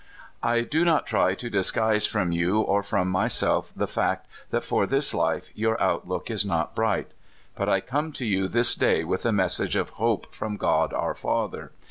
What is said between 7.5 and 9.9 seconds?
But I come to you this day wath a message